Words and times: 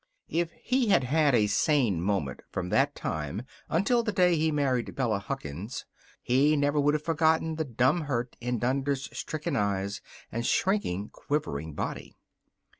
If 0.29 0.49
he 0.63 0.87
had 0.87 1.03
had 1.03 1.35
a 1.35 1.45
sane 1.45 2.01
moment 2.01 2.39
from 2.51 2.69
that 2.69 2.95
time 2.95 3.43
until 3.69 4.01
the 4.01 4.11
day 4.11 4.35
he 4.35 4.51
married 4.51 4.95
Bella 4.95 5.19
Huckins, 5.19 5.85
he 6.23 6.57
never 6.57 6.79
would 6.79 6.95
have 6.95 7.05
forgotten 7.05 7.55
the 7.57 7.65
dumb 7.65 8.01
hurt 8.05 8.35
in 8.41 8.57
Dunder's 8.57 9.15
stricken 9.15 9.55
eyes 9.55 10.01
and 10.31 10.43
shrinking, 10.43 11.09
quivering 11.09 11.75
body. 11.75 12.17